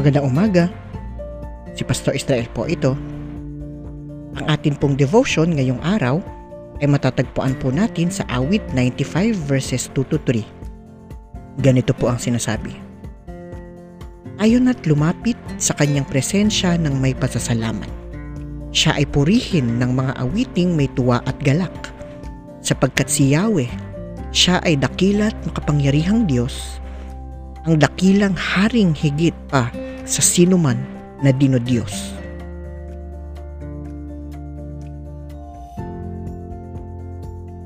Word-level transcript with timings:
Magandang 0.00 0.32
umaga. 0.32 0.64
Si 1.76 1.84
Pastor 1.84 2.16
Israel 2.16 2.48
po 2.56 2.64
ito. 2.64 2.96
Ang 4.32 4.48
atin 4.48 4.72
pong 4.72 4.96
devotion 4.96 5.52
ngayong 5.52 5.76
araw 5.84 6.24
ay 6.80 6.88
matatagpuan 6.88 7.52
po 7.60 7.68
natin 7.68 8.08
sa 8.08 8.24
awit 8.32 8.64
95 8.72 9.36
verses 9.44 9.92
2 9.92 10.08
to 10.08 10.16
3. 10.24 10.40
Ganito 11.60 11.92
po 11.92 12.08
ang 12.08 12.16
sinasabi. 12.16 12.72
Ayon 14.40 14.72
at 14.72 14.80
lumapit 14.88 15.36
sa 15.60 15.76
kanyang 15.76 16.08
presensya 16.08 16.80
ng 16.80 16.96
may 16.96 17.12
pasasalamat. 17.12 17.92
Siya 18.72 18.96
ay 18.96 19.04
purihin 19.04 19.76
ng 19.76 19.92
mga 19.92 20.16
awiting 20.16 20.80
may 20.80 20.88
tuwa 20.96 21.20
at 21.28 21.36
galak. 21.44 21.92
Sapagkat 22.64 23.12
si 23.12 23.36
Yahweh, 23.36 23.68
siya 24.32 24.64
ay 24.64 24.80
dakilat 24.80 25.36
makapangyarihang 25.44 26.24
Diyos, 26.24 26.80
ang 27.68 27.76
dakilang 27.76 28.32
haring 28.32 28.96
higit 28.96 29.36
pa 29.52 29.68
sa 30.10 30.18
sinuman 30.18 30.76
na 31.22 31.30
dinodiyos. 31.30 32.18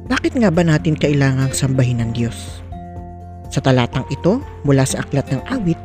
Bakit 0.05 0.37
nga 0.37 0.53
ba 0.53 0.61
natin 0.61 1.01
kailangang 1.01 1.57
sambahin 1.57 2.05
ng 2.05 2.11
Diyos? 2.13 2.61
Sa 3.49 3.65
talatang 3.65 4.05
ito, 4.13 4.45
mula 4.69 4.85
sa 4.85 5.01
aklat 5.01 5.25
ng 5.33 5.41
awit, 5.49 5.81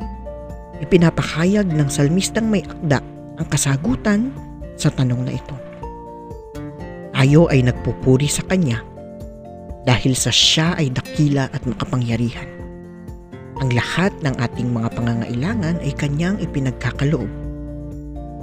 ipinapahayag 0.84 1.72
ng 1.72 1.88
salmistang 1.88 2.52
may 2.52 2.67
akda 2.67 3.00
ang 3.39 3.48
kasagutan 3.48 4.36
sa 4.76 4.91
tanong 4.91 5.23
na 5.23 5.34
ito. 5.39 5.55
Tayo 7.20 7.52
ay 7.52 7.67
nagpupuri 7.67 8.31
sa 8.31 8.44
Kanya 8.48 8.80
dahil 9.84 10.16
sa 10.16 10.31
siya 10.31 10.76
ay 10.80 10.88
dakila 10.91 11.52
at 11.52 11.64
makapangyarihan. 11.67 12.48
Ang 13.59 13.75
lahat 13.75 14.16
ng 14.23 14.39
ating 14.39 14.72
mga 14.72 14.88
pangangailangan 14.95 15.59
kanyang 16.00 16.39
ipinagkakaloob. 16.39 17.28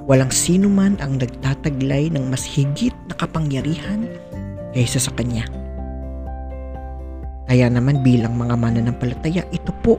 Walang 0.04 0.30
sino 0.30 0.68
man 0.68 1.00
ang 1.00 1.16
nagtataglay 1.16 2.12
ng 2.12 2.28
mas 2.28 2.44
higit 2.44 2.94
na 3.08 3.16
kapangyarihan 3.16 4.06
kaysa 4.76 5.00
sa 5.00 5.10
kanya. 5.16 5.48
Kaya 7.48 7.72
naman 7.72 8.04
bilang 8.04 8.36
mga 8.36 8.54
mananampalataya, 8.54 9.42
ito 9.50 9.72
po 9.80 9.96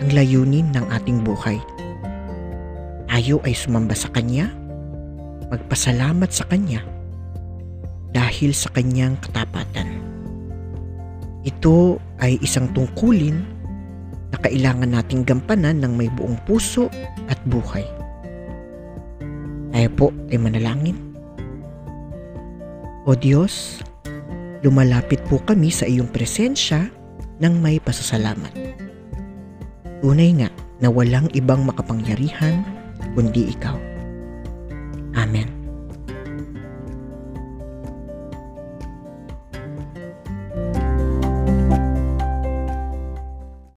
ang 0.00 0.10
layunin 0.14 0.72
ng 0.72 0.86
ating 0.94 1.20
buhay. 1.22 1.58
Tayo 3.14 3.38
ay 3.46 3.54
sumamba 3.54 3.94
sa 3.94 4.10
Kanya, 4.10 4.50
magpasalamat 5.46 6.30
sa 6.34 6.42
Kanya, 6.50 6.82
dahil 8.10 8.50
sa 8.50 8.74
Kanyang 8.74 9.14
katapatan. 9.22 10.02
Ito 11.46 12.02
ay 12.18 12.42
isang 12.42 12.74
tungkulin 12.74 13.53
na 14.34 14.42
kailangan 14.42 14.90
nating 14.90 15.22
gampanan 15.22 15.78
ng 15.78 15.94
may 15.94 16.10
buong 16.10 16.34
puso 16.42 16.90
at 17.30 17.38
buhay. 17.46 17.86
Tayo 19.70 19.88
po 19.94 20.06
ay 20.34 20.42
manalangin. 20.42 20.98
O 23.06 23.14
Diyos, 23.14 23.78
lumalapit 24.66 25.22
po 25.30 25.38
kami 25.38 25.70
sa 25.70 25.86
iyong 25.86 26.10
presensya 26.10 26.90
ng 27.38 27.54
may 27.62 27.78
pasasalamat. 27.78 28.50
Tunay 30.02 30.30
nga 30.42 30.50
na 30.82 30.90
walang 30.90 31.30
ibang 31.30 31.62
makapangyarihan 31.62 32.66
kundi 33.14 33.54
ikaw. 33.54 33.78
Amen. 35.14 35.53